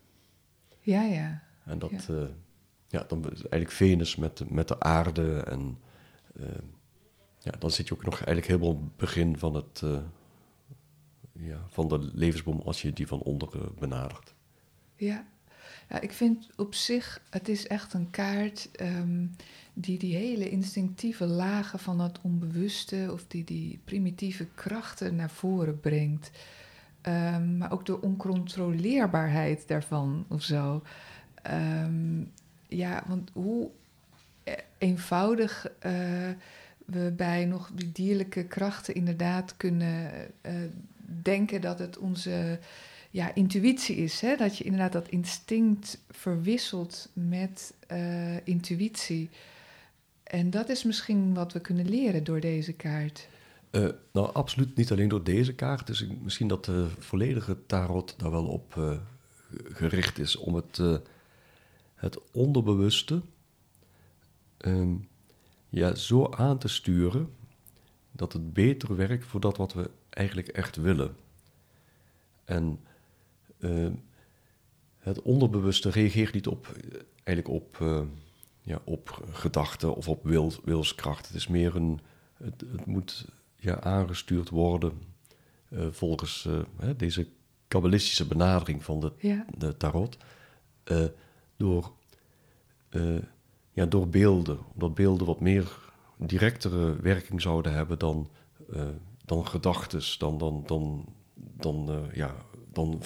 [0.81, 1.43] ja, ja.
[1.65, 2.29] En dat, Ja.
[2.89, 3.05] Ja.
[3.09, 5.41] dan eigenlijk Venus met, met de aarde.
[5.41, 5.79] En
[6.37, 6.47] eh,
[7.39, 9.99] ja, dan zit je ook nog eigenlijk helemaal begin van, het, eh,
[11.33, 14.35] ja, van de levensboom als je die van onder benadert.
[14.97, 15.27] Ja.
[15.89, 19.27] ja, ik vind op zich, het is echt een kaart ehm,
[19.75, 25.81] die die hele instinctieve lagen van het onbewuste of die die primitieve krachten naar voren
[25.81, 26.31] brengt.
[27.01, 30.83] Ehm, maar ook de oncontroleerbaarheid daarvan of zo.
[31.43, 32.23] Ehm,
[32.69, 33.71] ja, want hoe
[34.79, 35.93] eenvoudig eh,
[36.85, 40.53] we bij nog die dierlijke krachten inderdaad kunnen eh,
[41.23, 42.59] denken dat het onze
[43.11, 44.21] ja, intuïtie is.
[44.21, 44.37] Hè?
[44.37, 49.31] Dat je inderdaad dat instinct verwisselt met eh, intuïtie.
[50.23, 53.29] En dat is misschien wat we kunnen leren door deze kaart.
[54.13, 55.87] Nou, absoluut niet alleen door deze kaart.
[55.87, 58.99] Dus misschien dat de volledige tarot daar wel op
[59.73, 60.81] gericht is om het,
[61.97, 63.23] het onderbewuste
[65.69, 67.35] ja, zo aan te sturen
[68.13, 71.17] dat het beter werkt voor dat wat we eigenlijk echt willen.
[72.45, 72.81] En
[73.59, 73.93] ehm,
[74.99, 76.77] het onderbewuste reageert niet op,
[77.25, 78.03] eigenlijk op, eh,
[78.63, 81.27] ja, op gedachten of op wil, wilskracht.
[81.27, 82.01] Het is meer een,
[82.37, 84.93] het, het moet ja, aangestuurd worden
[85.69, 87.29] eh, volgens eh, hè, deze
[87.69, 90.17] kabbalistische benadering van de, Ja, de tarot.
[91.57, 91.93] Door,
[92.89, 93.19] eh,
[93.73, 94.59] ja, door beelden.
[94.75, 95.79] Omdat beelden wat meer
[96.17, 98.31] directere werking zouden hebben dan,
[98.73, 98.89] eh,
[99.25, 102.35] dan gedachtes, dan, dan, dan, dan, eh, ja,
[102.73, 103.03] dan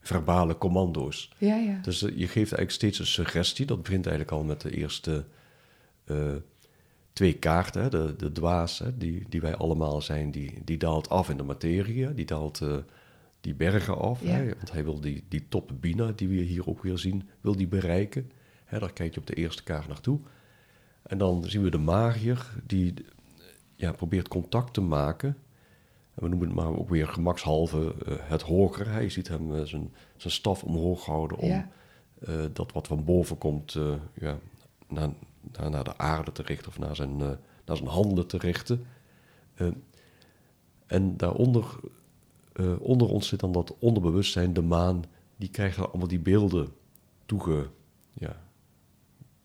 [0.00, 1.32] verbale commando's.
[1.38, 1.78] ja, ja.
[1.82, 3.66] Dus je geeft eigenlijk steeds een suggestie.
[3.66, 5.24] Dat begint eigenlijk al met de eerste
[7.12, 7.82] twee kaarten.
[7.82, 7.88] hè.
[7.88, 11.42] De, de dwaas, hè, die, die wij allemaal zijn, die, die daalt af in de
[11.42, 12.14] materie.
[12.14, 12.60] Die daalt
[13.40, 14.22] die bergen af.
[14.22, 14.30] Ja.
[14.30, 17.56] Hè, want hij wil die, die top Bina, die we hier ook weer zien, wil
[17.56, 18.30] die bereiken.
[18.64, 20.20] Hè, daar kijk je op de eerste kaart naartoe.
[21.02, 22.94] En dan zien we de magier, die
[23.76, 25.36] ja, probeert contact te maken.
[26.14, 28.90] En we noemen het maar ook weer gemakshalve eh, het hoger.
[28.92, 31.68] Hij ziet hem eh, zijn, zijn staf omhoog houden om Ja.
[32.20, 33.72] eh, dat wat van boven komt
[34.14, 34.38] ja,
[34.88, 35.10] naar,
[35.58, 38.86] naar, naar de aarde te richten of naar zijn, naar zijn handen te richten.
[40.86, 41.64] En daaronder
[42.60, 45.04] eh, onder ons zit dan dat onderbewustzijn, de maan,
[45.36, 46.68] die krijgt dan allemaal die beelden
[47.26, 47.70] toege,
[48.12, 48.42] ja,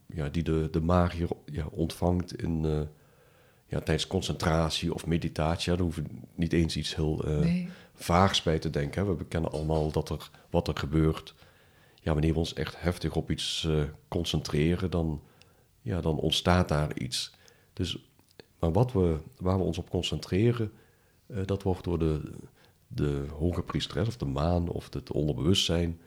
[0.06, 2.80] ja, die de, de magier ja, ontvangt in, eh,
[3.66, 5.70] ja, tijdens concentratie of meditatie.
[5.70, 7.68] Ja, daar hoeven we niet eens iets heel Nee.
[7.94, 9.06] vaags bij te denken.
[9.06, 9.16] Hè.
[9.16, 11.34] We kennen allemaal dat er, wat er gebeurt.
[11.94, 13.68] Ja, wanneer we ons echt heftig op iets
[14.08, 15.22] concentreren, dan,
[15.82, 17.34] ja, dan ontstaat daar iets.
[17.72, 18.10] Dus,
[18.58, 20.72] maar wat we, waar we ons op concentreren,
[21.44, 22.20] dat wordt door de,
[22.96, 26.00] de hoge priesteres of de maan of het onderbewustzijn,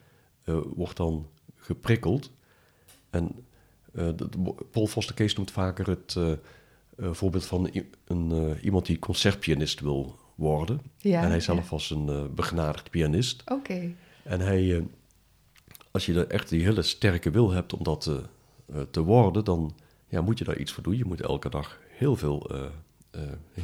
[0.43, 2.31] eh, wordt dan geprikkeld.
[3.09, 3.31] En
[3.93, 6.31] eh, de, de- Paul Foster Case noemt vaker het eh,
[7.11, 7.69] voorbeeld van
[8.07, 10.81] een, iemand die concertpianist wil worden.
[10.97, 11.69] Ja, en hij zelf ja.
[11.69, 13.43] was een begenadigd pianist.
[13.51, 13.91] Oké.
[14.23, 14.87] En hij,
[15.91, 18.21] als je er echt die hele sterke wil hebt om dat te,
[18.91, 19.75] te worden, dan
[20.07, 20.97] ja, moet je daar iets voor doen.
[20.97, 22.51] Je moet elke dag heel veel
[23.11, 23.21] eh,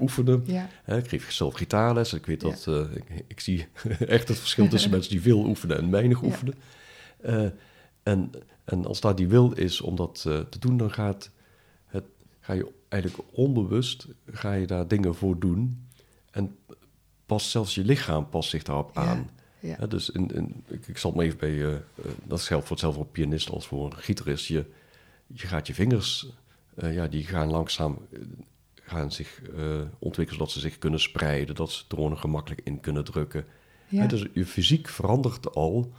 [0.00, 0.42] oefenen.
[0.46, 2.12] Ja, Hè, ik geef zelf gitaarles.
[2.12, 2.48] Ik weet Ja.
[2.48, 3.66] dat eh, ik, ik zie
[3.98, 6.54] echt het verschil tussen mensen die veel oefenen en weinig oefenen.
[7.20, 7.46] Eh,
[8.02, 8.30] en,
[8.64, 11.30] en als daar die wil is om dat te doen, dan gaat
[11.86, 12.04] het,
[12.40, 15.88] ga je eigenlijk onbewust ga je daar dingen voor doen.
[16.30, 16.56] En
[17.26, 19.30] pas zelfs je lichaam past zich daarop aan.
[19.58, 21.82] Hè, dus in, in, ik, ik zal maar even bij,
[22.24, 24.46] dat geldt voor hetzelfde voor een pianist als voor een gitarist.
[24.46, 24.64] Je,
[25.26, 26.26] je gaat je vingers,
[26.76, 27.98] ja, die gaan langzaam
[28.84, 33.04] gaan zich eh, ontwikkelen zodat ze zich kunnen spreiden, dat ze tonen gemakkelijk in kunnen
[33.04, 33.44] drukken.
[33.88, 34.00] ja.
[34.00, 35.92] Hè, dus je fysiek verandert al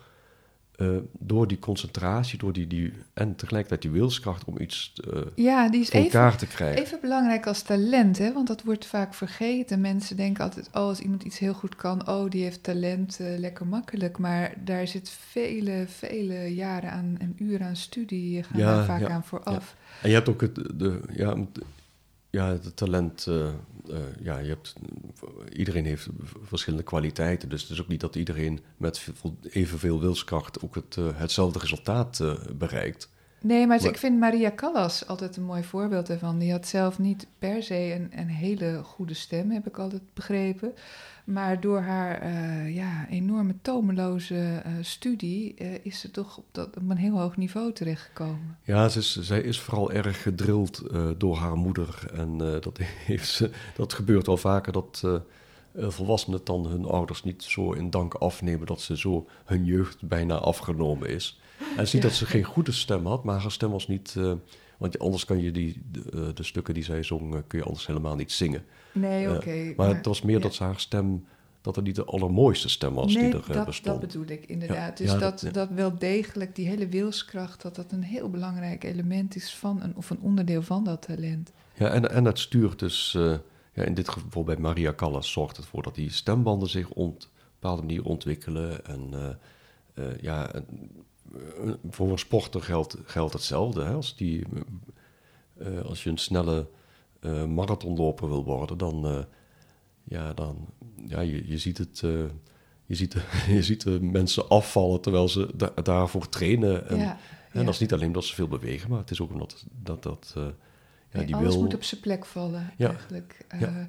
[0.76, 0.88] eh,
[1.20, 5.82] door die concentratie, door die, die, en tegelijkertijd die wilskracht om iets uh, ja, die
[5.82, 6.82] is voor elkaar even, te krijgen.
[6.82, 8.34] even belangrijk als talent, hè?
[8.34, 9.82] want dat wordt vaak vergeten.
[9.82, 13.38] Mensen denken altijd, oh, als iemand iets heel goed kan, oh, die heeft talent, uh,
[13.38, 14.18] lekker makkelijk.
[14.18, 19.00] Maar daar zit vele, vele jaren aan en uren aan studie gaan Ja, daar vaak
[19.00, 19.76] ja, aan vooraf.
[20.02, 21.36] En je hebt ook het, de, ja,
[22.36, 23.48] ja, talent, uh,
[23.90, 24.74] uh, ja, je hebt,
[25.54, 26.08] iedereen heeft
[26.42, 27.50] verschillende kwaliteiten.
[27.50, 29.08] Dus het is ook niet dat iedereen met
[29.50, 32.24] evenveel wilskracht ook het, uh, hetzelfde resultaat
[32.58, 33.10] bereikt.
[33.46, 36.38] Nee, maar, ik vind Maria Callas altijd een mooi voorbeeld ervan.
[36.38, 40.74] Die had zelf niet per se een, een hele goede stem, heb ik altijd begrepen.
[41.26, 46.68] Maar door haar uh, ja, enorme tomeloze uh, studie uh, is ze toch op, dat,
[46.68, 48.58] op een heel hoog niveau terechtgekomen.
[48.64, 50.84] Ja, ze is, zij is vooral erg gedrild
[51.18, 52.12] door haar moeder.
[52.14, 52.78] En dat,
[53.10, 55.04] heeft ze, dat gebeurt wel vaker dat
[55.78, 60.36] volwassenen dan hun ouders niet zo in dank afnemen dat ze zo hun jeugd bijna
[60.36, 61.40] afgenomen is.
[61.76, 62.08] En het is niet ja.
[62.08, 64.16] dat ze geen goede stem had, maar haar stem was niet...
[64.78, 68.16] want anders kan je die, de, de, stukken die zij zong, kun je anders helemaal
[68.16, 68.66] niet zingen.
[68.92, 69.38] Nee, oké.
[69.38, 71.26] Okay, maar, maar, het was meer dat ze haar stem,
[71.62, 74.02] dat het niet de allermooiste stem was nee, die er dat, bestond.
[74.02, 75.00] dat bedoel ik inderdaad.
[75.00, 78.84] Ja, dus dat, dat, dat wel degelijk, die hele wilskracht, dat dat een heel belangrijk
[78.84, 81.52] element is van, een, of een onderdeel van dat talent.
[81.74, 83.36] Ja, en, en het stuurt dus, uh,
[83.74, 87.22] ja, in dit geval bij Maria Callas zorgt het voor dat die stembanden zich op
[87.22, 87.28] een
[87.60, 88.86] bepaalde manier ontwikkelen.
[88.86, 89.28] En uh,
[89.96, 90.52] uh, ja,
[91.90, 93.84] voor een sporter geldt, geldt hetzelfde.
[93.84, 93.94] Hè?
[93.94, 94.44] Als, die,
[95.86, 96.68] als je een snelle
[97.22, 99.24] uh, marathonloper wil worden, dan, uh,
[100.04, 100.68] ja, dan
[101.08, 102.00] ja, je, je ziet het.
[102.88, 103.16] Je ziet,
[103.48, 106.88] je ziet de mensen afvallen terwijl ze da daarvoor trainen.
[106.88, 107.18] En, ja,
[107.52, 107.64] en ja.
[107.64, 110.04] dat is niet alleen omdat ze veel bewegen, maar het is ook omdat dat.
[110.04, 111.64] dat ja, nee, die alles wil...
[111.64, 112.90] moet op zijn plek vallen, Ja.
[112.90, 113.46] eigenlijk.
[113.60, 113.88] Ja.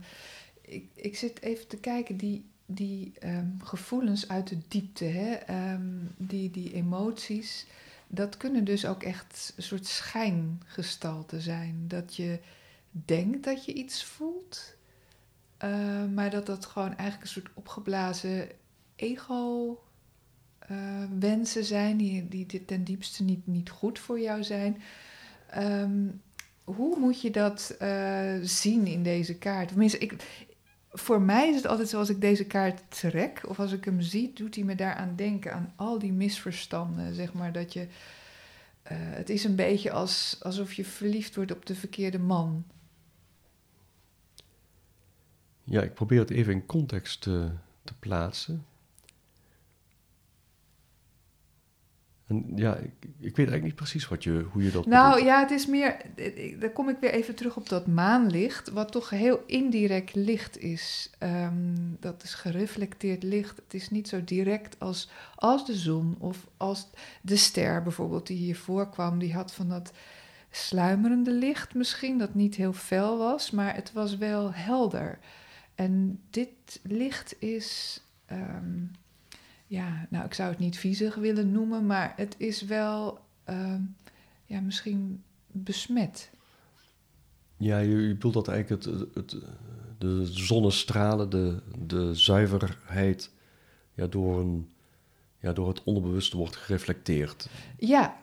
[0.60, 5.38] ik, ik zit even te kijken, die, die um, gevoelens uit de diepte, hè?
[5.72, 7.66] Um, die, die emoties,
[8.06, 11.84] dat kunnen dus ook echt een soort schijngestalten zijn.
[11.88, 12.38] Dat je
[12.90, 14.74] denkt dat je iets voelt,
[15.64, 18.48] uh, maar dat dat gewoon eigenlijk een soort opgeblazen
[18.96, 19.80] ego-wensen
[21.60, 24.82] uh, zijn, die, die ten diepste niet, niet goed voor jou zijn.
[25.56, 26.20] Um,
[26.64, 29.68] hoe moet je dat uh, zien in deze kaart?
[29.68, 30.14] Tenminste, ik,
[30.98, 34.00] voor mij is het altijd zo als ik deze kaart trek, of als ik hem
[34.00, 37.80] zie, doet hij me daaraan denken, aan al die misverstanden, zeg maar, dat je...
[37.80, 37.88] Uh,
[38.90, 42.64] het is een beetje als, alsof je verliefd wordt op de verkeerde man.
[45.64, 47.50] Ja, ik probeer het even in context te,
[47.84, 48.64] te plaatsen.
[52.26, 54.86] En ja, ik, ik weet eigenlijk niet precies wat je, hoe je dat.
[54.86, 55.28] Nou bedoelt.
[55.28, 55.96] ja, het is meer.
[56.58, 61.10] Daar kom ik weer even terug op dat maanlicht, wat toch heel indirect licht is.
[61.18, 63.56] Um, dat is gereflecteerd licht.
[63.56, 68.36] Het is niet zo direct als, als de zon of als de ster bijvoorbeeld, die
[68.36, 69.18] hier voorkwam.
[69.18, 69.92] Die had van dat
[70.50, 75.18] sluimerende licht misschien, dat niet heel fel was, maar het was wel helder.
[75.74, 78.00] En dit licht is.
[78.32, 78.90] Um,
[79.66, 83.18] ja, nou, ik zou het niet viezig willen noemen, maar het is wel,
[83.50, 83.74] uh,
[84.44, 86.30] ja, misschien besmet.
[87.56, 89.36] Ja, je, je bedoelt dat eigenlijk het, het,
[89.98, 93.30] de zonnestralen, de, de zuiverheid,
[93.94, 94.68] ja, door, een,
[95.40, 97.48] ja, door het onderbewuste wordt gereflecteerd.
[97.78, 98.16] Ja,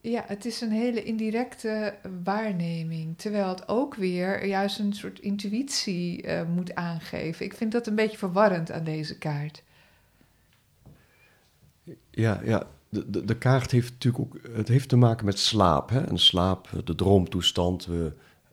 [0.00, 6.26] ja, het is een hele indirecte waarneming, terwijl het ook weer juist een soort intuïtie
[6.26, 7.44] uh, moet aangeven.
[7.44, 9.62] Ik vind dat een beetje verwarrend aan deze kaart.
[12.10, 12.66] Ja, ja.
[12.88, 14.38] De, de, de, kaart heeft natuurlijk ook...
[14.52, 15.90] Het heeft te maken met slaap.
[15.90, 16.00] Hè?
[16.00, 17.86] En slaap, de droomtoestand.
[17.86, 18.12] We,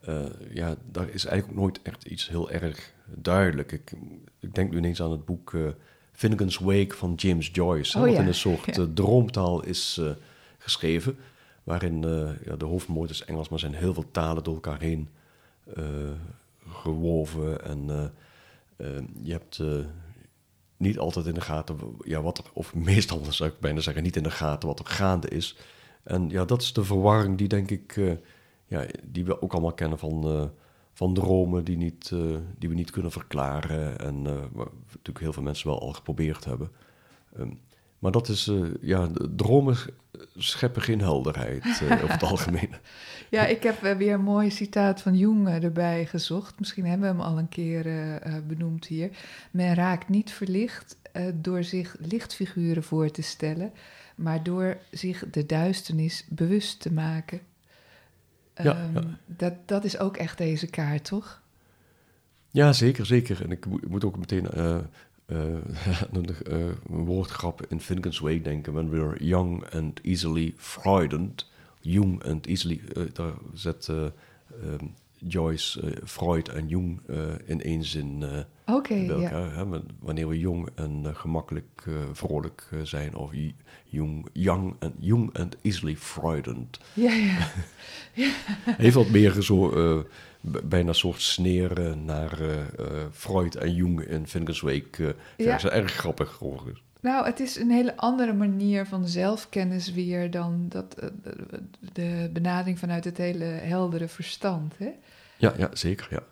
[0.10, 3.72] uh, ja, daar is eigenlijk ook nooit echt iets heel erg duidelijk.
[3.72, 3.92] Ik,
[4.40, 5.68] ik denk nu ineens aan het boek uh,
[6.12, 7.98] Finnegan's Wake van James Joyce.
[7.98, 8.20] Oh, wat ja.
[8.20, 10.02] in een soort uh, droomtaal is
[10.58, 11.18] geschreven.
[11.64, 12.02] Waarin
[12.46, 15.10] ja, de hoofdmoot is Engels, maar zijn heel veel talen door elkaar heen
[16.70, 17.66] gewoven.
[17.66, 18.12] En
[19.22, 19.62] je hebt
[20.78, 24.16] niet altijd in de gaten, ja, wat er, of meestal zou ik bijna zeggen, niet
[24.16, 25.58] in de gaten wat er gaande is.
[26.04, 28.14] En ja, dat is de verwarring die denk ik, uh,
[28.66, 30.44] ja, die we ook allemaal kennen van, uh,
[30.94, 34.00] van dromen die, niet, uh, die we niet kunnen verklaren.
[34.00, 36.72] En waar natuurlijk heel veel mensen wel al geprobeerd hebben.
[37.40, 37.60] Um,
[38.06, 39.78] maar dat is, ja, dromen
[40.36, 42.70] scheppen geen helderheid over het algemeen.
[43.30, 46.60] Ja, ik heb weer een mooi citaat van Jung erbij gezocht.
[46.60, 49.10] Misschien hebben we hem al een keer uh, benoemd hier.
[49.52, 53.72] Men raakt niet verlicht uh, door zich lichtfiguren voor te stellen,
[54.16, 57.40] maar door zich de duisternis bewust te maken.
[58.56, 59.18] Ja, um, ja.
[59.26, 61.42] Dat, dat is ook echt deze kaart, toch?
[62.52, 63.44] Ja, zeker, zeker.
[63.44, 64.84] En ik, moet ook meteen uh, eh,
[65.26, 65.64] een,
[66.46, 66.58] eh,
[66.90, 68.74] een woordgrap in Finnegan's Wake denken.
[68.74, 71.46] When we're young and easily frightened.
[71.82, 72.82] Jung and easily...
[72.96, 74.04] eh, daar zet eh,
[74.64, 74.86] ehm,
[75.28, 78.40] Joyce eh, Freud en Jung eh, in één zin eh,
[79.08, 79.56] bij elkaar.
[79.56, 79.66] Hè?
[80.00, 83.16] Wanneer we jong en eh, gemakkelijk eh, vrolijk eh, zijn.
[83.16, 83.32] Of
[83.86, 86.80] jong, young, and, young and easily frightened.
[86.94, 87.52] Ja, ja.
[88.78, 90.06] Heeft wat meer zo...
[90.64, 92.66] bijna een soort sneren naar eh, eh,
[93.12, 95.08] Freud en Jung in Finnegan's Wake.
[95.08, 95.52] eh Ja.
[95.52, 95.72] versen.
[95.72, 96.84] Erg grappig overigens.
[97.02, 101.12] Nou, het is een hele andere manier van zelfkennis weer dan dat, de-
[101.94, 104.74] de benadering vanuit het hele heldere verstand.
[104.78, 104.90] Hè?
[105.38, 106.24] Ja, ja, zeker, ja.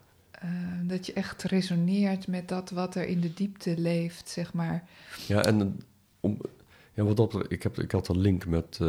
[0.83, 4.83] Dat je echt resoneert met dat wat er in de diepte leeft, zeg maar.
[5.27, 5.81] Ja, en
[6.19, 6.37] om,
[6.93, 8.79] ja, wat dat, ik, heb, ik had een link met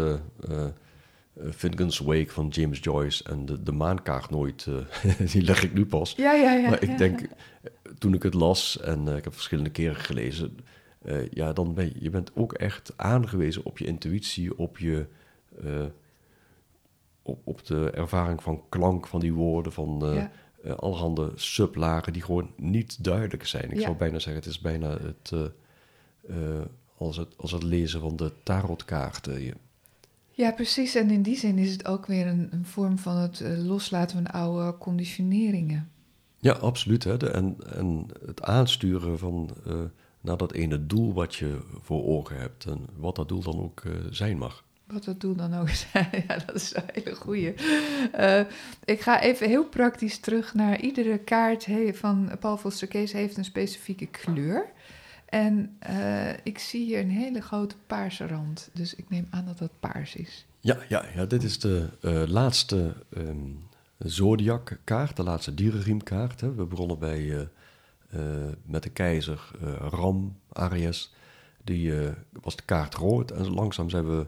[1.36, 4.66] eh, Finnegan's Wake van James Joyce en de, de maankaart nooit.
[4.66, 6.14] eh, die leg ik nu pas.
[6.16, 6.68] Ja, ja, ja.
[6.68, 6.96] maar ik ja.
[6.96, 7.28] denk, eh,
[7.98, 10.56] toen ik het las en ik heb verschillende keren gelezen,
[11.30, 15.06] ja, dan ben je, je bent ook echt aangewezen op je intuïtie, op je,
[17.22, 20.30] op, op de ervaring van klank van die woorden, van Ja.
[20.76, 23.70] allerhande sublagen die gewoon niet duidelijk zijn.
[23.70, 25.32] Ik zou bijna zeggen, het is bijna het,
[26.96, 29.42] als, het, als het lezen van de tarotkaarten.
[29.42, 29.54] Je-
[30.36, 30.94] Ja, precies.
[30.94, 34.16] En in die zin is het ook weer een, een vorm van het eh, loslaten
[34.22, 35.90] van oude conditioneringen.
[36.38, 37.04] Ja, absoluut.
[37.04, 37.16] Hè?
[37.16, 39.74] De, en, en het aansturen van eh,
[40.20, 42.64] naar dat ene doel wat je voor ogen hebt.
[42.64, 44.64] En wat dat doel dan ook eh, zijn mag.
[44.86, 45.86] Wat dat doel dan ook is.
[46.28, 47.54] ja, dat is een hele goeie.
[48.84, 53.36] Ik ga even heel praktisch terug naar iedere kaart he- van Paul Foster Kees heeft
[53.36, 54.72] een specifieke kleur.
[55.26, 58.70] En eh, ik zie hier een hele grote paarse rand.
[58.72, 60.46] Dus ik neem aan dat dat paars is.
[60.60, 63.50] Ja, ja, ja dit is de eh, laatste ehm
[63.98, 66.40] zodiackaart, de laatste dierenriemkaart.
[66.40, 66.54] Hè.
[66.54, 67.48] We begonnen bij,
[68.10, 68.20] eh,
[68.64, 71.14] met de keizer Ram, Aries.
[71.64, 71.92] Die
[72.42, 73.30] was de kaart rood.
[73.30, 74.26] En langzaam zijn we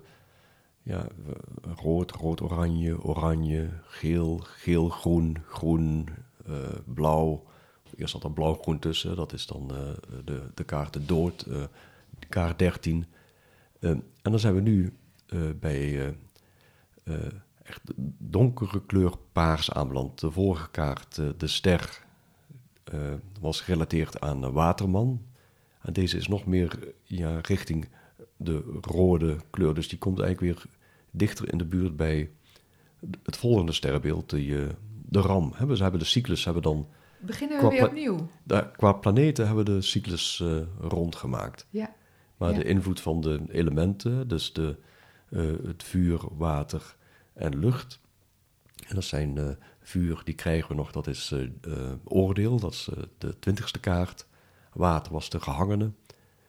[0.87, 1.07] ja,
[1.83, 6.09] rood, rood-oranje, oranje, geel, geel-groen, groen,
[6.47, 6.55] eh,
[6.85, 7.45] blauw.
[7.97, 9.17] Eerst zat er blauw-groen tussen.
[9.17, 9.79] Dat is dan eh,
[10.25, 11.63] de, de kaart de dood, eh,
[12.29, 13.07] kaart 13.
[13.81, 14.93] Eh, en dan zijn we nu
[15.27, 16.15] eh, bij
[17.63, 20.21] echt de donkere kleur paars aanbeland.
[20.21, 22.05] De vorige kaart, de ster,
[23.41, 25.23] was gerelateerd aan de waterman.
[25.83, 27.89] En deze is nog meer ja, richting
[28.37, 29.75] de rode kleur.
[29.75, 30.73] Dus die komt eigenlijk weer
[31.11, 32.31] dichter in de buurt bij
[33.23, 34.69] het volgende sterrenbeeld, eh,
[35.09, 35.53] de ram.
[35.75, 38.29] Ze hebben de cyclus hebben dan, Beginnen we weer opnieuw.
[38.43, 41.67] daar, qua planeten hebben we de cyclus eh, rondgemaakt.
[41.71, 41.95] Ja,
[42.37, 42.57] Maar Ja.
[42.57, 44.77] de invloed van de elementen, dus de,
[45.31, 46.97] eh, het vuur, water
[47.33, 48.01] en lucht.
[48.89, 49.49] En dat zijn eh,
[49.81, 51.35] vuur, die krijgen we nog, dat is
[52.05, 54.27] oordeel, dat is de twintigste kaart.
[54.73, 55.91] Water was de gehangene.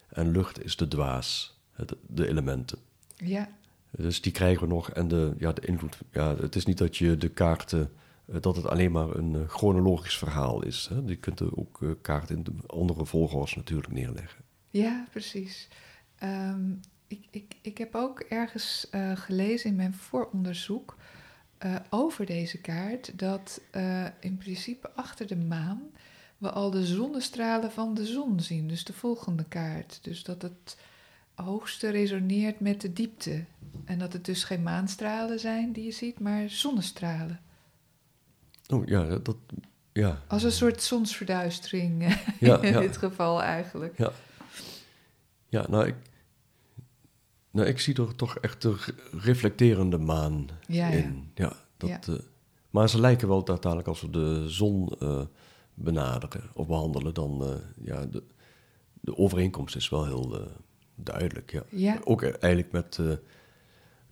[0.10, 2.78] En lucht is de dwaas, het, de elementen.
[3.16, 3.50] ja,
[3.92, 4.90] Dus die krijgen we nog.
[4.90, 7.92] En de, ja, de invloed, ja, het is niet dat je de kaarten,
[8.28, 10.88] dat het alleen maar een eh, chronologisch verhaal is.
[10.90, 11.02] Hè?
[11.06, 14.44] Je kunt er ook eh, kaarten in de andere volgorde natuurlijk neerleggen.
[14.70, 15.68] ja, precies.
[16.18, 16.72] Ehm,
[17.08, 20.98] ik, ik, ik heb ook ergens eh, gelezen in mijn vooronderzoek
[21.58, 25.82] eh, over deze kaart dat eh, in principe achter de maan
[26.38, 28.68] we al de zonnestralen van de zon zien.
[28.68, 30.00] Dus de volgende kaart.
[30.02, 30.78] Dus dat het
[31.34, 33.46] hoogste resoneert met de diepte.
[33.86, 37.42] En dat het dus geen maanstralen zijn die je ziet, maar zonnestralen.
[38.70, 39.36] Oh ja, dat,
[39.94, 40.22] ja.
[40.28, 42.80] Als een soort zonsverduistering eh, Ja, in ja.
[42.80, 43.98] dit geval eigenlijk.
[43.98, 44.12] Ja,
[45.50, 45.96] ja nou, ik,
[47.52, 51.32] nou, ik zie er toch echt de re- reflecterende maan Ja, in.
[51.36, 52.16] Ja, dat, eh,
[52.70, 55.22] maar ze lijken wel uiteindelijk als we de zon eh,
[55.74, 58.24] benaderen of behandelen, dan uh, ja, de,
[59.02, 60.46] de overeenkomst is wel heel uh,
[60.96, 61.64] duidelijk.
[61.70, 62.00] Ja.
[62.04, 63.14] Ook eigenlijk met uh,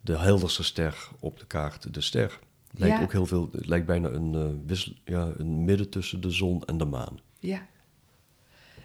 [0.00, 2.38] de helderste ster op de kaart, de ster.
[2.76, 3.02] Lijkt Ja.
[3.02, 6.64] ook heel veel, het lijkt bijna een, uh, wissel, ja, een midden tussen de zon
[6.64, 7.18] en de maan.
[7.38, 7.66] Ja.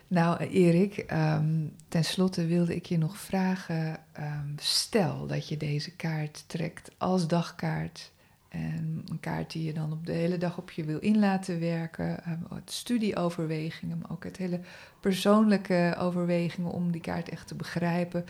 [0.07, 3.99] Nou, Erik, um, tenslotte wilde ik je nog vragen.
[4.19, 8.11] Um, stel dat je deze kaart trekt als dagkaart.
[8.49, 11.59] En een kaart die je dan op de hele dag op je wil in laten
[11.59, 12.29] werken.
[12.29, 14.59] Um, het studieoverwegingen, maar ook het hele
[14.99, 18.25] persoonlijke overwegingen om die kaart echt te begrijpen.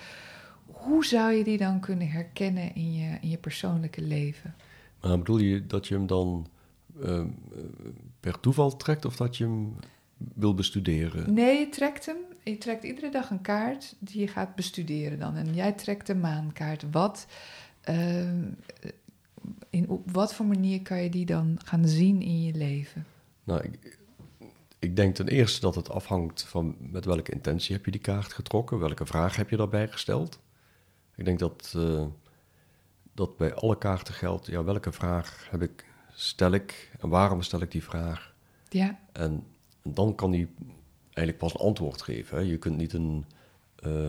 [0.66, 4.56] Hoe zou je die dan kunnen herkennen in je, in je persoonlijke leven?
[5.02, 6.48] Maar bedoel je dat je hem dan
[7.04, 7.26] uh,
[8.20, 9.76] per toeval trekt of dat je hem
[10.18, 11.34] wil bestuderen?
[11.34, 12.18] Nee, je trekt hem.
[12.44, 15.36] Je trekt iedere dag een kaart die je gaat bestuderen dan.
[15.36, 16.86] En jij trekt de maankaart.
[16.92, 17.28] Wat,
[17.90, 18.24] uh,
[19.70, 23.06] in, op wat voor manier kan je die dan gaan zien in je leven?
[23.44, 24.00] Nou, ik,
[24.80, 28.34] ik denk ten eerste dat het afhangt van met welke intentie heb je die kaart
[28.34, 30.40] getrokken, welke vraag heb je daarbij gesteld.
[31.16, 32.06] Ik denk dat, uh,
[33.14, 37.62] dat bij alle kaarten geldt, ja, welke vraag heb ik, stel ik en waarom stel
[37.62, 38.34] ik die vraag?
[38.70, 39.00] Ja.
[39.12, 39.46] En,
[39.84, 40.56] dan kan die
[41.04, 42.38] eigenlijk pas een antwoord geven.
[42.38, 42.44] Hè.
[42.44, 43.26] Je kunt niet een,
[43.86, 44.08] uh,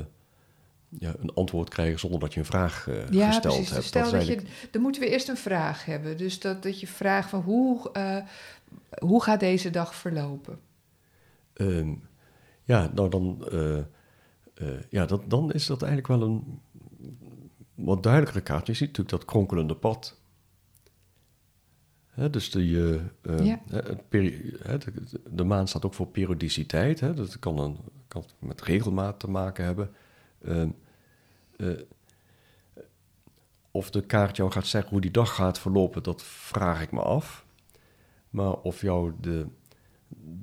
[0.89, 3.73] ja, een antwoord krijgen zonder dat je een vraag uh, ja, gesteld precies.
[3.73, 3.85] hebt.
[3.85, 6.17] Stel dat, dat, je, dan moeten we eerst een vraag hebben.
[6.17, 8.19] Dus dat, dat je vraagt van hoe, uh,
[8.99, 10.61] hoe gaat deze dag verlopen?
[11.55, 12.09] Um,
[12.65, 13.45] ja, nou dan,
[14.89, 16.61] ja, dat, dan is dat eigenlijk wel een
[17.85, 18.67] wat duidelijkere kaart.
[18.67, 20.21] Je ziet natuurlijk dat kronkelende pad.
[22.31, 23.01] Dus die, uh,
[23.45, 23.61] ja.
[23.71, 27.01] het de, de, maan staat ook voor periodiciteit.
[27.01, 27.79] Hè, dat kan, een,
[28.09, 29.91] kan met regelmaat te maken hebben.
[30.41, 30.63] Uh,
[31.57, 31.81] uh,
[33.71, 37.01] of de kaart jou gaat zeggen hoe die dag gaat verlopen, dat vraag ik me
[37.01, 37.47] af.
[38.31, 39.47] Maar of jou de,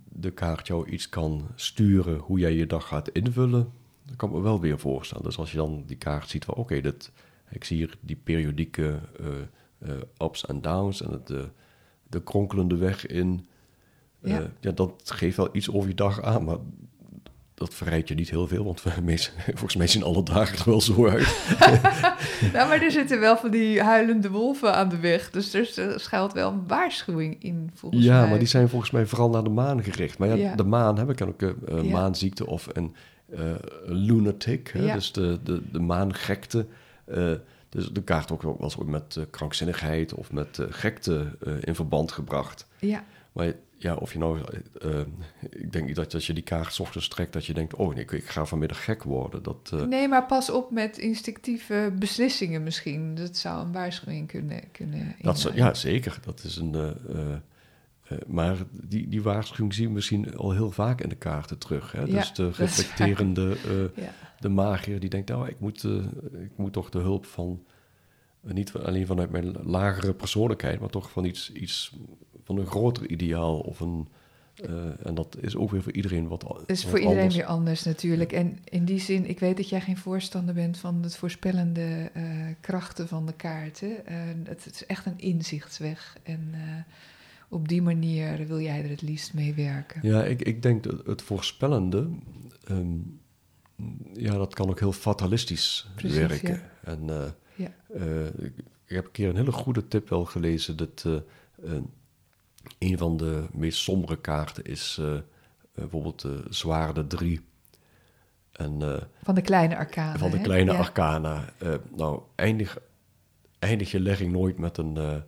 [0.10, 3.72] de kaart jou iets kan sturen hoe jij je dag gaat invullen,
[4.06, 5.24] dat kan me wel weer voorstellen.
[5.24, 6.94] Dus als je dan die kaart ziet van oké, okay,
[7.52, 11.28] ik zie hier die periodieke uh, ups en downs en het,
[12.08, 13.48] de kronkelende weg in.
[14.22, 14.52] Ja.
[14.60, 14.72] ja.
[14.72, 16.58] dat geeft wel iets over je dag aan, maar
[17.60, 18.82] dat verrijdt je niet heel veel, want
[19.46, 21.38] volgens mij zien alle dagen er wel zo uit.
[22.54, 26.34] nou, maar er zitten wel van die huilende wolven aan de weg, dus er schuilt
[26.34, 28.30] wel een waarschuwing in, volgens ja, mij.
[28.30, 30.18] maar die zijn volgens mij vooral naar de maan gericht.
[30.18, 30.56] Maar ja, ja.
[30.56, 31.92] de maan, hè, we kennen ook uh, ja.
[31.92, 32.96] maanziekte of een
[33.34, 33.40] uh,
[33.86, 36.66] lunatic, hè, dus de, de, de maangekte.
[37.12, 37.34] Uh,
[37.70, 42.12] dus de kaart ook wel eens met uh, krankzinnigheid of met uh, gekte in verband
[42.12, 42.68] gebracht.
[42.80, 43.04] Ja.
[43.32, 44.40] Maar ja, of je nou...
[45.50, 47.34] ik denk niet dat als je die kaart ochtends trekt...
[47.34, 49.44] dat je denkt, oh nee, ik ga vanmiddag gek worden.
[49.44, 53.16] Dat, nee, maar pas op met instinctieve beslissingen misschien.
[53.16, 56.20] Dat zou een waarschuwing kunnen, kunnen dat Ja, zeker.
[56.26, 56.76] Dat is een...
[58.28, 61.92] maar die, die waarschuwing zien we misschien al heel vaak in de kaarten terug.
[61.92, 62.00] Hè?
[62.00, 63.58] Ja, dus de reflecterende...
[63.96, 66.04] ja de magier die denkt, nou, ik moet, uh,
[66.44, 67.64] ik moet toch de hulp van,
[68.46, 71.96] uh, niet alleen vanuit mijn lagere persoonlijkheid, maar toch van iets, iets
[72.44, 74.08] van een groter ideaal of een...
[74.70, 76.66] Uh, en dat is ook weer voor iedereen wat anders.
[76.68, 77.36] is voor iedereen anders.
[77.36, 78.32] weer anders natuurlijk.
[78.32, 82.12] En in die zin, ik weet dat jij geen voorstander bent van het voorspellende
[82.60, 83.92] krachten van de kaarten.
[84.44, 86.18] Het, het, is echt een inzichtsweg.
[86.24, 86.54] En
[87.50, 90.00] op die manier wil jij er het liefst mee werken.
[90.04, 92.10] Ja, ik, ik denk dat het voorspellende...
[92.72, 93.20] Um,
[94.14, 96.54] ja, dat kan ook heel fatalistisch Precies, werken.
[96.54, 96.70] Ja.
[96.84, 97.24] En uh,
[97.56, 97.72] ja.
[97.96, 98.54] uh, ik,
[98.86, 100.78] heb een keer een hele goede tip wel gelezen.
[100.78, 101.20] Dat uh,
[102.78, 105.02] een van de meest sombere kaarten is
[105.74, 107.42] bijvoorbeeld de zwaarde 3.
[108.52, 110.18] En, van de kleine arcana.
[110.18, 110.44] Van de hè?
[110.44, 110.78] kleine ja.
[110.78, 111.54] arcana.
[111.96, 112.78] nou, eindig,
[113.60, 115.24] eindig je legging nooit met een,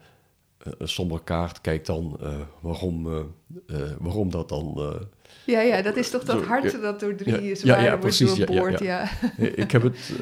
[0.78, 1.62] een sombere kaart.
[1.62, 2.20] Kijk dan
[2.59, 3.07] waarom,
[3.99, 4.95] waarom dat dan
[5.45, 7.84] ja, ja, dat is toch dat hart ja, dat door drie ja, is ja, waar
[7.84, 8.80] ja, wordt precies, ja, doorboord.
[8.80, 10.14] ja, Ja, ik heb het,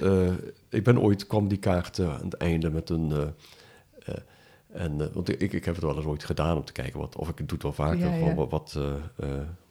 [0.69, 3.33] ik ben ooit, kwam die kaart aan het einde met een,
[4.71, 7.29] en, want ik, ik heb het wel eens ooit gedaan om te kijken, wat, of
[7.29, 8.19] ik het doe het wel vaker, Ja, ja.
[8.25, 8.77] van wat, wat,